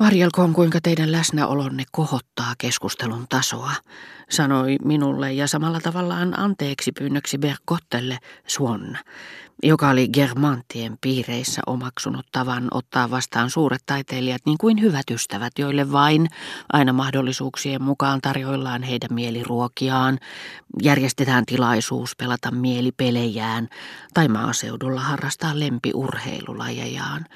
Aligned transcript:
Varjelkoon, 0.00 0.52
kuinka 0.52 0.78
teidän 0.82 1.12
läsnäolonne 1.12 1.84
kohottaa 1.92 2.54
keskustelun 2.58 3.26
tasoa, 3.28 3.72
sanoi 4.30 4.76
minulle 4.84 5.32
ja 5.32 5.48
samalla 5.48 5.80
tavallaan 5.80 6.38
anteeksi 6.38 6.92
pyynnöksi 6.92 7.38
Berkottelle 7.38 8.18
Swan, 8.46 8.98
joka 9.62 9.88
oli 9.88 10.08
Germantien 10.08 10.98
piireissä 11.00 11.62
omaksunut 11.66 12.26
tavan 12.32 12.68
ottaa 12.70 13.10
vastaan 13.10 13.50
suuret 13.50 13.82
taiteilijat 13.86 14.42
niin 14.46 14.58
kuin 14.58 14.80
hyvät 14.80 15.10
ystävät, 15.10 15.52
joille 15.58 15.92
vain 15.92 16.28
aina 16.72 16.92
mahdollisuuksien 16.92 17.82
mukaan 17.82 18.20
tarjoillaan 18.20 18.82
heidän 18.82 19.14
mieliruokiaan, 19.14 20.18
järjestetään 20.82 21.46
tilaisuus 21.46 22.16
pelata 22.16 22.50
mielipelejään 22.50 23.68
tai 24.14 24.28
maaseudulla 24.28 25.00
harrastaa 25.00 25.60
lempiurheilulajejaan. 25.60 27.26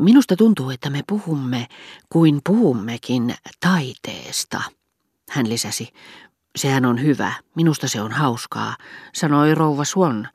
Minusta 0.00 0.36
tuntuu, 0.36 0.70
että 0.70 0.90
me 0.90 1.00
puhumme 1.08 1.66
kuin 2.08 2.40
puhummekin 2.46 3.34
taiteesta, 3.60 4.62
hän 5.30 5.48
lisäsi. 5.48 5.88
Sehän 6.56 6.84
on 6.84 7.02
hyvä, 7.02 7.32
minusta 7.56 7.88
se 7.88 8.00
on 8.00 8.12
hauskaa, 8.12 8.76
sanoi 9.14 9.54
rouva 9.54 9.84
Swan 9.84 10.28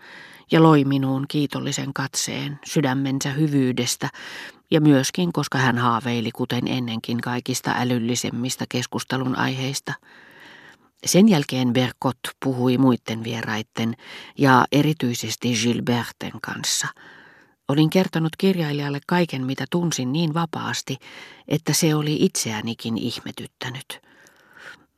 ja 0.52 0.64
loi 0.64 0.86
minuun 0.86 1.26
kiitollisen 1.28 1.94
katseen 1.94 2.60
sydämensä 2.66 3.30
hyvyydestä 3.30 4.10
ja 4.72 4.82
myöskin, 4.82 5.34
koska 5.34 5.58
hän 5.58 5.78
haaveili 5.78 6.32
kuten 6.32 6.68
ennenkin 6.68 7.22
kaikista 7.22 7.74
älyllisemmistä 7.78 8.66
keskustelun 8.70 9.38
aiheista. 9.38 9.94
Sen 11.06 11.30
jälkeen 11.30 11.74
Berkot 11.74 12.20
puhui 12.46 12.78
muiden 12.78 13.24
vieraitten 13.24 13.94
ja 14.38 14.66
erityisesti 14.72 15.54
Gilberten 15.54 16.42
kanssa– 16.42 16.88
Olin 17.70 17.90
kertonut 17.90 18.36
kirjailijalle 18.38 19.00
kaiken, 19.08 19.46
mitä 19.46 19.66
tunsin 19.72 20.12
niin 20.12 20.34
vapaasti, 20.34 20.98
että 21.48 21.74
se 21.74 21.96
oli 21.96 22.18
itseänikin 22.20 22.98
ihmetyttänyt. 22.98 24.02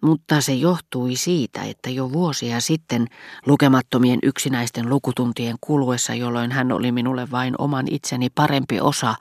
Mutta 0.02 0.42
se 0.42 0.54
johtui 0.54 1.16
siitä, 1.16 1.64
että 1.64 1.90
jo 1.90 2.12
vuosia 2.12 2.60
sitten 2.60 3.08
lukemattomien 3.46 4.20
yksinäisten 4.24 4.90
lukutuntien 4.90 5.56
kuluessa, 5.62 6.14
jolloin 6.14 6.52
hän 6.52 6.72
oli 6.72 6.92
minulle 6.92 7.32
vain 7.32 7.56
oman 7.58 7.86
itseni 7.90 8.30
parempi 8.30 8.80
osa, 8.80 9.16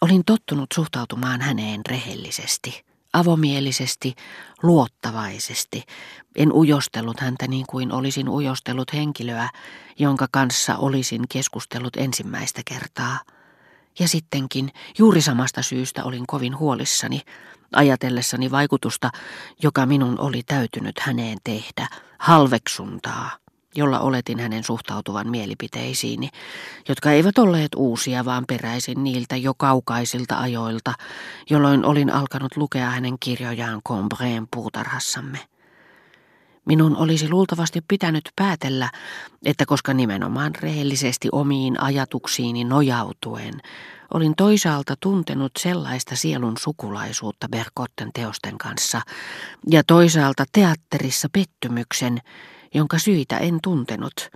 olin 0.00 0.24
tottunut 0.26 0.66
suhtautumaan 0.74 1.40
häneen 1.40 1.80
rehellisesti 1.88 2.93
avomielisesti, 3.14 4.14
luottavaisesti. 4.62 5.82
En 6.36 6.52
ujostellut 6.52 7.20
häntä 7.20 7.48
niin 7.48 7.66
kuin 7.68 7.92
olisin 7.92 8.28
ujostellut 8.28 8.92
henkilöä, 8.92 9.48
jonka 9.98 10.26
kanssa 10.32 10.76
olisin 10.76 11.22
keskustellut 11.28 11.96
ensimmäistä 11.96 12.62
kertaa. 12.64 13.18
Ja 13.98 14.08
sittenkin 14.08 14.70
juuri 14.98 15.20
samasta 15.20 15.62
syystä 15.62 16.04
olin 16.04 16.26
kovin 16.26 16.58
huolissani, 16.58 17.20
ajatellessani 17.72 18.50
vaikutusta, 18.50 19.10
joka 19.62 19.86
minun 19.86 20.20
oli 20.20 20.42
täytynyt 20.42 20.98
häneen 20.98 21.38
tehdä, 21.44 21.88
halveksuntaa 22.18 23.43
jolla 23.76 24.00
oletin 24.00 24.40
hänen 24.40 24.64
suhtautuvan 24.64 25.30
mielipiteisiini, 25.30 26.28
jotka 26.88 27.10
eivät 27.12 27.38
olleet 27.38 27.72
uusia, 27.76 28.24
vaan 28.24 28.44
peräisin 28.48 29.04
niiltä 29.04 29.36
jo 29.36 29.54
kaukaisilta 29.56 30.38
ajoilta, 30.38 30.92
jolloin 31.50 31.84
olin 31.84 32.10
alkanut 32.10 32.56
lukea 32.56 32.90
hänen 32.90 33.16
kirjojaan 33.20 33.82
Combreen 33.82 34.46
puutarhassamme. 34.54 35.38
Minun 36.64 36.96
olisi 36.96 37.30
luultavasti 37.30 37.80
pitänyt 37.88 38.28
päätellä, 38.36 38.90
että 39.44 39.66
koska 39.66 39.94
nimenomaan 39.94 40.52
rehellisesti 40.60 41.28
omiin 41.32 41.80
ajatuksiini 41.80 42.64
nojautuen, 42.64 43.54
olin 44.14 44.34
toisaalta 44.36 44.94
tuntenut 45.00 45.52
sellaista 45.58 46.16
sielun 46.16 46.54
sukulaisuutta 46.58 47.48
Berkotten 47.48 48.10
teosten 48.14 48.58
kanssa 48.58 49.00
ja 49.70 49.82
toisaalta 49.86 50.44
teatterissa 50.52 51.28
pettymyksen, 51.32 52.18
jonka 52.74 52.98
syitä 52.98 53.38
en 53.38 53.58
tuntenut. 53.62 54.30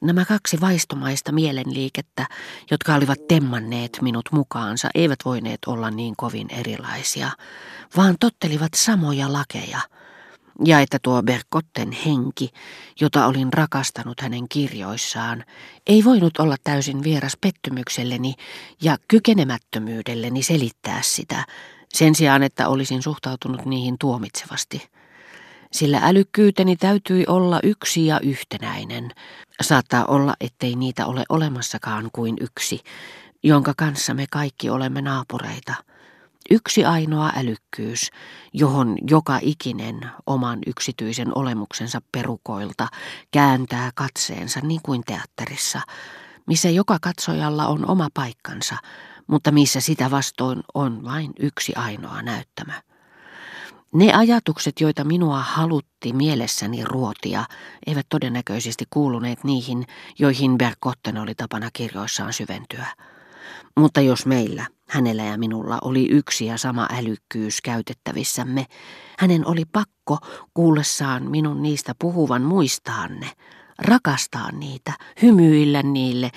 Nämä 0.00 0.24
kaksi 0.24 0.60
vaistomaista 0.60 1.32
mielenliikettä, 1.32 2.26
jotka 2.70 2.94
olivat 2.94 3.28
temmanneet 3.28 3.98
minut 4.02 4.28
mukaansa, 4.32 4.88
eivät 4.94 5.18
voineet 5.24 5.58
olla 5.66 5.90
niin 5.90 6.14
kovin 6.16 6.50
erilaisia, 6.50 7.30
vaan 7.96 8.16
tottelivat 8.20 8.74
samoja 8.74 9.32
lakeja. 9.32 9.80
Ja 10.64 10.80
että 10.80 10.98
tuo 11.02 11.22
Berkotten 11.22 11.92
henki, 11.92 12.50
jota 13.00 13.26
olin 13.26 13.52
rakastanut 13.52 14.20
hänen 14.20 14.48
kirjoissaan, 14.48 15.44
ei 15.86 16.04
voinut 16.04 16.38
olla 16.38 16.56
täysin 16.64 17.02
vieras 17.02 17.36
pettymykselleni 17.40 18.34
ja 18.82 18.96
kykenemättömyydelleni 19.08 20.42
selittää 20.42 21.02
sitä, 21.02 21.44
sen 21.88 22.14
sijaan 22.14 22.42
että 22.42 22.68
olisin 22.68 23.02
suhtautunut 23.02 23.64
niihin 23.64 23.96
tuomitsevasti 24.00 24.90
sillä 25.72 26.00
älykkyyteni 26.02 26.76
täytyi 26.76 27.24
olla 27.26 27.60
yksi 27.62 28.06
ja 28.06 28.20
yhtenäinen. 28.20 29.10
Saattaa 29.62 30.04
olla, 30.04 30.34
ettei 30.40 30.74
niitä 30.74 31.06
ole 31.06 31.24
olemassakaan 31.28 32.08
kuin 32.12 32.36
yksi, 32.40 32.80
jonka 33.42 33.72
kanssa 33.76 34.14
me 34.14 34.26
kaikki 34.30 34.70
olemme 34.70 35.02
naapureita. 35.02 35.74
Yksi 36.50 36.84
ainoa 36.84 37.32
älykkyys, 37.36 38.10
johon 38.52 38.96
joka 39.10 39.38
ikinen 39.42 40.10
oman 40.26 40.58
yksityisen 40.66 41.38
olemuksensa 41.38 42.00
perukoilta 42.12 42.88
kääntää 43.30 43.90
katseensa 43.94 44.60
niin 44.60 44.80
kuin 44.82 45.02
teatterissa, 45.06 45.80
missä 46.46 46.70
joka 46.70 46.98
katsojalla 47.00 47.66
on 47.66 47.90
oma 47.90 48.08
paikkansa, 48.14 48.76
mutta 49.26 49.52
missä 49.52 49.80
sitä 49.80 50.10
vastoin 50.10 50.62
on 50.74 51.04
vain 51.04 51.32
yksi 51.38 51.72
ainoa 51.74 52.22
näyttämä. 52.22 52.82
Ne 53.94 54.12
ajatukset, 54.12 54.80
joita 54.80 55.04
minua 55.04 55.38
halutti 55.40 56.12
mielessäni 56.12 56.84
ruotia, 56.84 57.44
eivät 57.86 58.06
todennäköisesti 58.08 58.84
kuuluneet 58.90 59.44
niihin, 59.44 59.84
joihin 60.18 60.58
Berkotten 60.58 61.18
oli 61.18 61.34
tapana 61.34 61.70
kirjoissaan 61.72 62.32
syventyä. 62.32 62.86
Mutta 63.76 64.00
jos 64.00 64.26
meillä, 64.26 64.66
hänellä 64.88 65.22
ja 65.22 65.38
minulla, 65.38 65.78
oli 65.82 66.06
yksi 66.10 66.46
ja 66.46 66.58
sama 66.58 66.88
älykkyys 66.98 67.60
käytettävissämme, 67.62 68.66
hänen 69.18 69.46
oli 69.46 69.64
pakko 69.64 70.18
kuullessaan 70.54 71.30
minun 71.30 71.62
niistä 71.62 71.94
puhuvan 71.98 72.42
muistaa 72.42 73.08
ne, 73.08 73.30
rakastaa 73.78 74.52
niitä, 74.52 74.92
hymyillä 75.22 75.82
niille, 75.82 76.30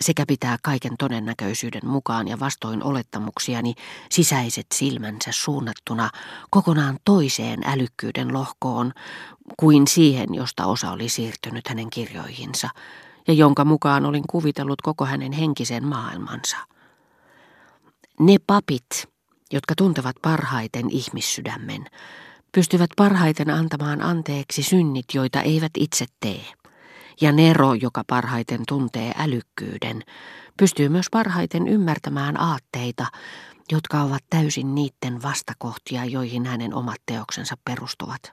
sekä 0.00 0.24
pitää 0.26 0.56
kaiken 0.62 0.96
todennäköisyyden 0.98 1.86
mukaan 1.86 2.28
ja 2.28 2.40
vastoin 2.40 2.84
olettamuksiani 2.84 3.74
sisäiset 4.10 4.66
silmänsä 4.74 5.30
suunnattuna 5.30 6.10
kokonaan 6.50 6.98
toiseen 7.04 7.60
älykkyyden 7.64 8.32
lohkoon 8.32 8.92
kuin 9.56 9.86
siihen, 9.86 10.34
josta 10.34 10.66
osa 10.66 10.90
oli 10.90 11.08
siirtynyt 11.08 11.68
hänen 11.68 11.90
kirjoihinsa 11.90 12.68
ja 13.28 13.34
jonka 13.34 13.64
mukaan 13.64 14.06
olin 14.06 14.24
kuvitellut 14.30 14.82
koko 14.82 15.06
hänen 15.06 15.32
henkisen 15.32 15.86
maailmansa. 15.86 16.56
Ne 18.20 18.36
papit, 18.46 19.08
jotka 19.52 19.74
tuntevat 19.74 20.16
parhaiten 20.22 20.90
ihmissydämen, 20.90 21.86
pystyvät 22.52 22.90
parhaiten 22.96 23.50
antamaan 23.50 24.02
anteeksi 24.02 24.62
synnit, 24.62 25.06
joita 25.14 25.42
eivät 25.42 25.72
itse 25.76 26.06
tee. 26.20 26.59
Ja 27.20 27.32
Nero, 27.32 27.74
joka 27.74 28.02
parhaiten 28.06 28.60
tuntee 28.68 29.12
älykkyyden, 29.18 30.02
pystyy 30.56 30.88
myös 30.88 31.06
parhaiten 31.10 31.68
ymmärtämään 31.68 32.40
aatteita, 32.40 33.06
jotka 33.72 34.02
ovat 34.02 34.24
täysin 34.30 34.74
niiden 34.74 35.22
vastakohtia, 35.22 36.04
joihin 36.04 36.46
hänen 36.46 36.74
omat 36.74 37.00
teoksensa 37.06 37.54
perustuvat. 37.64 38.32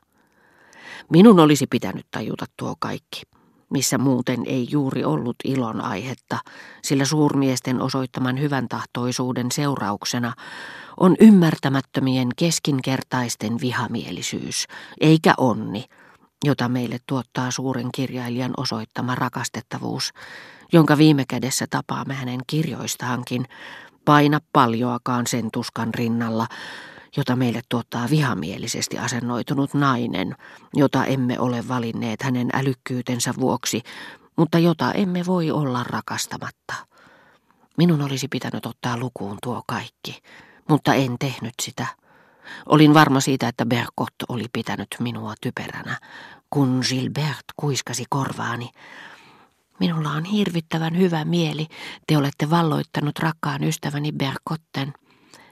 Minun 1.09 1.40
olisi 1.40 1.68
pitänyt 1.68 2.06
tajuta 2.12 2.46
tuo 2.58 2.76
kaikki, 2.80 3.22
missä 3.70 3.97
muuten 3.97 4.44
ei 4.46 4.68
juuri 4.70 5.03
ollut 5.03 5.36
ilon 5.44 5.81
aihetta, 5.81 6.38
sillä 6.84 7.06
suurmiesten 7.06 7.81
osoittaman 7.81 8.40
hyvän 8.40 8.68
tahtoisuuden 8.68 9.52
seurauksena 9.52 10.34
on 10.97 11.16
ymmärtämättömien 11.20 12.29
keskinkertaisten 12.35 13.61
vihamielisyys, 13.61 14.66
eikä 15.02 15.34
onni, 15.38 15.85
jota 16.43 16.69
meille 16.69 16.97
tuottaa 17.07 17.51
suuren 17.51 17.89
kirjailijan 17.95 18.53
osoittama 18.57 19.16
rakastettavuus, 19.16 20.13
jonka 20.73 20.97
viime 20.97 21.25
kädessä 21.28 21.66
tapaamme 21.69 22.13
hänen 22.13 22.39
kirjoistaankin, 22.47 23.45
paina 24.05 24.39
paljoakaan 24.53 25.28
sen 25.28 25.49
tuskan 25.53 25.93
rinnalla, 25.93 26.47
jota 27.17 27.35
meille 27.35 27.61
tuottaa 27.69 28.09
vihamielisesti 28.09 28.97
asennoitunut 28.97 29.73
nainen, 29.73 30.35
jota 30.73 31.05
emme 31.05 31.39
ole 31.39 31.67
valinneet 31.67 32.22
hänen 32.22 32.49
älykkyytensä 32.53 33.34
vuoksi, 33.39 33.81
mutta 34.35 34.59
jota 34.59 34.91
emme 34.91 35.25
voi 35.25 35.51
olla 35.51 35.84
rakastamatta. 35.84 36.73
Minun 37.78 38.01
olisi 38.01 38.28
pitänyt 38.28 38.66
ottaa 38.66 38.97
lukuun 38.97 39.37
tuo 39.43 39.61
kaikki, 39.67 40.22
mutta 40.69 40.93
en 40.93 41.16
tehnyt 41.19 41.53
sitä. 41.61 41.87
Olin 42.66 42.94
varma 42.94 43.20
siitä, 43.20 43.47
että 43.47 43.66
Berkot 43.66 44.14
oli 44.29 44.46
pitänyt 44.53 44.88
minua 44.99 45.34
typeränä, 45.41 45.99
kun 46.49 46.82
Gilbert 46.90 47.46
kuiskasi 47.58 48.03
korvaani. 48.09 48.70
Minulla 49.79 50.11
on 50.11 50.26
hirvittävän 50.26 50.97
hyvä 50.97 51.26
mieli. 51.26 51.67
Te 52.08 52.17
olette 52.17 52.49
valloittanut 52.49 53.20
rakkaan 53.20 53.64
ystäväni 53.64 54.11
Berkotten. 54.11 54.94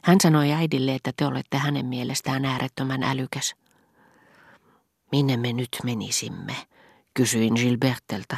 Hän 0.04 0.18
sanoi 0.22 0.52
äidille, 0.52 0.96
että 0.96 1.12
te 1.18 1.26
olette 1.26 1.58
hänen 1.58 1.86
mielestään 1.86 2.46
äärettömän 2.46 3.04
älykäs. 3.04 3.56
Minne 5.12 5.38
me 5.38 5.54
nyt 5.54 5.78
menisimme, 5.84 6.56
kysyin 7.14 7.54
Gilberteltä. 7.54 8.38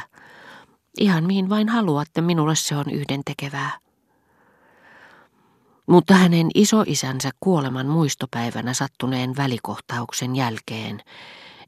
Ihan 0.98 1.24
mihin 1.24 1.48
vain 1.48 1.68
haluatte, 1.68 2.20
minulle 2.20 2.56
se 2.56 2.76
on 2.76 2.90
yhdentekevää. 2.90 3.70
Mutta 5.88 6.14
hänen 6.14 6.48
isoisänsä 6.54 7.30
kuoleman 7.40 7.86
muistopäivänä 7.86 8.74
sattuneen 8.74 9.36
välikohtauksen 9.36 10.36
jälkeen 10.36 11.00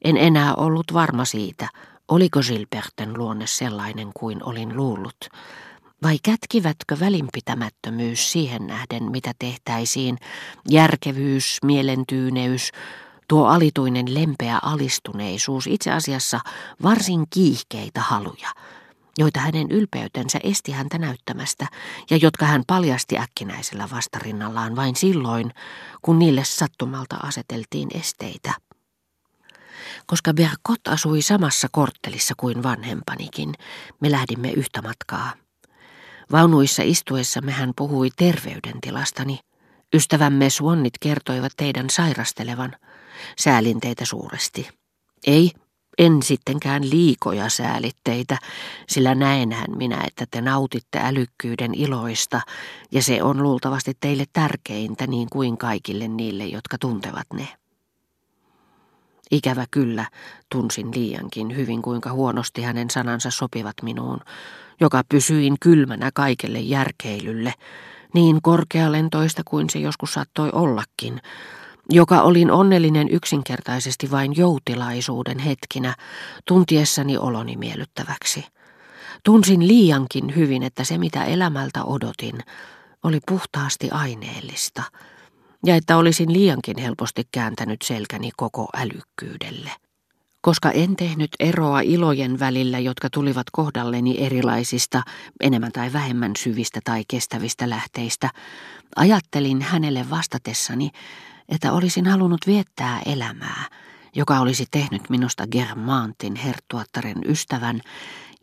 en 0.03 0.17
enää 0.17 0.55
ollut 0.55 0.93
varma 0.93 1.25
siitä, 1.25 1.69
oliko 2.07 2.39
Gilberten 2.39 3.17
luonne 3.17 3.47
sellainen 3.47 4.09
kuin 4.13 4.43
olin 4.43 4.77
luullut, 4.77 5.29
vai 6.03 6.17
kätkivätkö 6.23 6.99
välinpitämättömyys 6.99 8.31
siihen 8.31 8.67
nähden, 8.67 9.11
mitä 9.11 9.31
tehtäisiin, 9.39 10.17
järkevyys, 10.69 11.57
mielentyyneys, 11.63 12.71
tuo 13.27 13.47
alituinen 13.47 14.13
lempeä 14.13 14.59
alistuneisuus, 14.61 15.67
itse 15.67 15.91
asiassa 15.91 16.39
varsin 16.83 17.25
kiihkeitä 17.29 18.01
haluja, 18.01 18.49
joita 19.21 19.39
hänen 19.39 19.71
ylpeytensä 19.71 20.39
esti 20.43 20.71
häntä 20.71 20.97
näyttämästä 20.97 21.67
ja 22.09 22.17
jotka 22.17 22.45
hän 22.45 22.63
paljasti 22.67 23.17
äkkinäisellä 23.17 23.89
vastarinnallaan 23.91 24.75
vain 24.75 24.95
silloin, 24.95 25.53
kun 26.01 26.19
niille 26.19 26.43
sattumalta 26.43 27.15
aseteltiin 27.15 27.89
esteitä. 27.93 28.53
Koska 30.05 30.33
Berkot 30.33 30.87
asui 30.87 31.21
samassa 31.21 31.67
korttelissa 31.71 32.33
kuin 32.37 32.63
vanhempanikin, 32.63 33.53
me 33.99 34.11
lähdimme 34.11 34.51
yhtä 34.51 34.81
matkaa. 34.81 35.33
Vaunuissa 36.31 36.83
istuessamme 36.83 37.51
hän 37.51 37.73
puhui 37.75 38.09
terveydentilastani. 38.15 39.39
Ystävämme 39.93 40.49
Suonnit 40.49 40.93
kertoivat 40.99 41.51
teidän 41.57 41.89
sairastelevan. 41.89 42.75
Säälin 43.39 43.79
teitä 43.79 44.05
suuresti. 44.05 44.69
Ei, 45.27 45.51
en 45.97 46.23
sittenkään 46.23 46.89
liikoja 46.89 47.49
säälitteitä, 47.49 48.37
sillä 48.87 49.15
näenhän 49.15 49.77
minä, 49.77 50.03
että 50.07 50.25
te 50.31 50.41
nautitte 50.41 50.99
älykkyyden 51.03 51.73
iloista, 51.73 52.41
ja 52.91 53.03
se 53.03 53.23
on 53.23 53.43
luultavasti 53.43 53.93
teille 53.99 54.25
tärkeintä 54.33 55.07
niin 55.07 55.27
kuin 55.31 55.57
kaikille 55.57 56.07
niille, 56.07 56.45
jotka 56.45 56.77
tuntevat 56.77 57.27
ne. 57.33 57.47
Ikävä 59.31 59.65
kyllä, 59.71 60.05
tunsin 60.49 60.91
liiankin 60.95 61.55
hyvin, 61.55 61.81
kuinka 61.81 62.11
huonosti 62.11 62.61
hänen 62.61 62.89
sanansa 62.89 63.31
sopivat 63.31 63.75
minuun, 63.83 64.19
joka 64.79 65.01
pysyin 65.09 65.55
kylmänä 65.59 66.09
kaikelle 66.13 66.59
järkeilylle, 66.59 67.53
niin 68.13 68.41
korkealentoista 68.41 69.41
kuin 69.45 69.69
se 69.69 69.79
joskus 69.79 70.13
saattoi 70.13 70.49
ollakin, 70.53 71.21
joka 71.91 72.21
olin 72.21 72.51
onnellinen 72.51 73.09
yksinkertaisesti 73.09 74.11
vain 74.11 74.37
joutilaisuuden 74.37 75.39
hetkinä, 75.39 75.95
tuntiessani 76.47 77.17
oloni 77.17 77.57
miellyttäväksi. 77.57 78.45
Tunsin 79.23 79.67
liiankin 79.67 80.35
hyvin, 80.35 80.63
että 80.63 80.83
se 80.83 80.97
mitä 80.97 81.25
elämältä 81.25 81.83
odotin, 81.83 82.39
oli 83.03 83.19
puhtaasti 83.27 83.89
aineellista, 83.91 84.83
ja 85.65 85.75
että 85.75 85.97
olisin 85.97 86.33
liiankin 86.33 86.77
helposti 86.77 87.23
kääntänyt 87.31 87.81
selkäni 87.81 88.29
koko 88.37 88.67
älykkyydelle. 88.77 89.71
Koska 90.41 90.71
en 90.71 90.95
tehnyt 90.95 91.29
eroa 91.39 91.81
ilojen 91.81 92.39
välillä, 92.39 92.79
jotka 92.79 93.09
tulivat 93.09 93.47
kohdalleni 93.51 94.15
erilaisista, 94.19 95.03
enemmän 95.39 95.71
tai 95.71 95.93
vähemmän 95.93 96.31
syvistä 96.37 96.79
tai 96.83 97.03
kestävistä 97.07 97.69
lähteistä, 97.69 98.29
ajattelin 98.95 99.61
hänelle 99.61 100.09
vastatessani, 100.09 100.89
että 101.51 101.73
olisin 101.73 102.07
halunnut 102.07 102.47
viettää 102.47 103.01
elämää, 103.05 103.65
joka 104.15 104.39
olisi 104.39 104.65
tehnyt 104.71 105.09
minusta 105.09 105.47
Germantin 105.47 106.35
herttuattaren 106.35 107.21
ystävän 107.25 107.81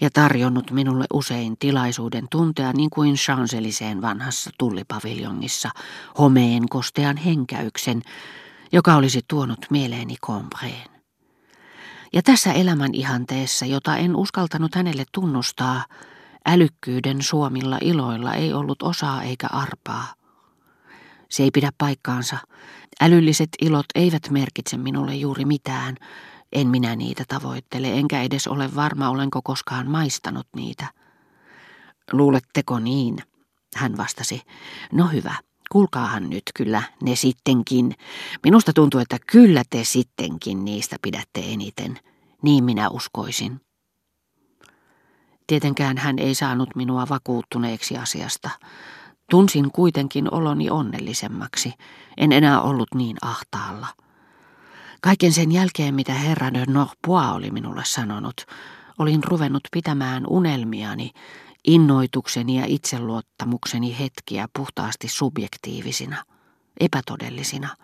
ja 0.00 0.10
tarjonnut 0.10 0.70
minulle 0.70 1.04
usein 1.12 1.56
tilaisuuden 1.58 2.26
tuntea 2.30 2.72
niin 2.72 2.90
kuin 2.90 3.14
Chanceliseen 3.14 4.02
vanhassa 4.02 4.50
tullipaviljongissa 4.58 5.70
homeen 6.18 6.68
kostean 6.68 7.16
henkäyksen, 7.16 8.02
joka 8.72 8.94
olisi 8.94 9.20
tuonut 9.28 9.66
mieleeni 9.70 10.16
Combreen. 10.16 10.88
Ja 12.12 12.22
tässä 12.22 12.52
elämän 12.52 12.94
ihanteessa, 12.94 13.66
jota 13.66 13.96
en 13.96 14.16
uskaltanut 14.16 14.74
hänelle 14.74 15.04
tunnustaa, 15.12 15.84
älykkyyden 16.46 17.22
suomilla 17.22 17.78
iloilla 17.80 18.34
ei 18.34 18.52
ollut 18.52 18.82
osaa 18.82 19.22
eikä 19.22 19.46
arpaa. 19.50 20.17
Se 21.30 21.42
ei 21.42 21.50
pidä 21.50 21.70
paikkaansa. 21.78 22.38
Älylliset 23.00 23.48
ilot 23.60 23.86
eivät 23.94 24.30
merkitse 24.30 24.76
minulle 24.76 25.14
juuri 25.14 25.44
mitään. 25.44 25.96
En 26.52 26.68
minä 26.68 26.96
niitä 26.96 27.24
tavoittele, 27.28 27.92
enkä 27.92 28.22
edes 28.22 28.46
ole 28.46 28.74
varma, 28.74 29.08
olenko 29.08 29.40
koskaan 29.44 29.90
maistanut 29.90 30.46
niitä. 30.56 30.86
Luuletteko 32.12 32.78
niin? 32.78 33.18
Hän 33.76 33.96
vastasi. 33.96 34.42
No 34.92 35.06
hyvä, 35.06 35.34
kuulkaahan 35.72 36.30
nyt 36.30 36.42
kyllä 36.54 36.82
ne 37.02 37.16
sittenkin. 37.16 37.94
Minusta 38.44 38.72
tuntuu, 38.72 39.00
että 39.00 39.16
kyllä 39.26 39.62
te 39.70 39.84
sittenkin 39.84 40.64
niistä 40.64 40.96
pidätte 41.02 41.40
eniten. 41.46 41.98
Niin 42.42 42.64
minä 42.64 42.88
uskoisin. 42.88 43.60
Tietenkään 45.46 45.98
hän 45.98 46.18
ei 46.18 46.34
saanut 46.34 46.76
minua 46.76 47.06
vakuuttuneeksi 47.08 47.96
asiasta. 47.96 48.50
Tunsin 49.30 49.70
kuitenkin 49.70 50.34
oloni 50.34 50.70
onnellisemmaksi. 50.70 51.72
En 52.16 52.32
enää 52.32 52.60
ollut 52.60 52.88
niin 52.94 53.16
ahtaalla. 53.22 53.86
Kaiken 55.00 55.32
sen 55.32 55.52
jälkeen, 55.52 55.94
mitä 55.94 56.12
herra 56.12 56.54
de 56.54 56.64
Norpois 56.68 57.32
oli 57.32 57.50
minulle 57.50 57.82
sanonut, 57.84 58.46
olin 58.98 59.24
ruvennut 59.24 59.62
pitämään 59.72 60.26
unelmiani, 60.26 61.10
innoitukseni 61.66 62.58
ja 62.58 62.64
itseluottamukseni 62.66 63.98
hetkiä 63.98 64.48
puhtaasti 64.56 65.08
subjektiivisina, 65.08 66.24
epätodellisina. 66.80 67.76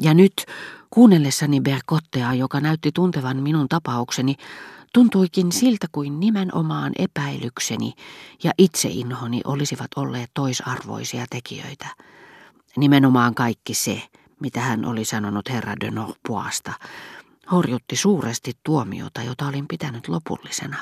Ja 0.00 0.14
nyt, 0.14 0.46
kuunnellessani 0.90 1.60
Berkottea, 1.60 2.34
joka 2.34 2.60
näytti 2.60 2.92
tuntevan 2.94 3.36
minun 3.42 3.68
tapaukseni, 3.68 4.36
Tuntuikin 4.94 5.52
siltä 5.52 5.86
kuin 5.92 6.20
nimenomaan 6.20 6.92
epäilykseni 6.98 7.92
ja 8.44 8.52
itseinhoni 8.58 9.40
olisivat 9.44 9.90
olleet 9.96 10.30
toisarvoisia 10.34 11.24
tekijöitä. 11.30 11.86
Nimenomaan 12.76 13.34
kaikki 13.34 13.74
se, 13.74 14.02
mitä 14.40 14.60
hän 14.60 14.84
oli 14.84 15.04
sanonut 15.04 15.48
herra 15.48 15.74
de 15.80 15.90
Norpoista, 15.90 16.72
horjutti 17.52 17.96
suuresti 17.96 18.52
tuomiota, 18.64 19.22
jota 19.22 19.46
olin 19.46 19.68
pitänyt 19.68 20.08
lopullisena. 20.08 20.76